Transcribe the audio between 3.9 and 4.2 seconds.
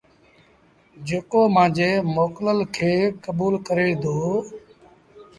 دو